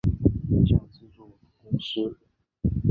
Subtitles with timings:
[0.49, 1.29] 影像制作
[1.61, 2.17] 公司